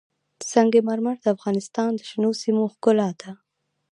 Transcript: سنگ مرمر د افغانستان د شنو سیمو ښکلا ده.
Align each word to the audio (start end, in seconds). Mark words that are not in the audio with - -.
سنگ 0.51 0.73
مرمر 0.87 1.15
د 1.21 1.25
افغانستان 1.35 1.89
د 1.95 2.01
شنو 2.09 2.29
سیمو 2.41 2.63
ښکلا 2.73 3.09
ده. 3.21 3.31